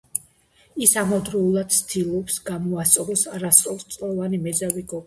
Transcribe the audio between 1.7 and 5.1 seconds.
ცდილობს, გამოასწოროს არასრულწლოვანი მეძავი გოგონა.